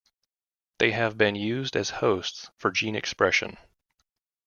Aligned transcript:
They 0.79 0.93
have 0.93 1.15
been 1.15 1.35
used 1.35 1.75
as 1.75 1.91
hosts 1.91 2.49
for 2.57 2.71
gene 2.71 2.95
expression. 2.95 3.55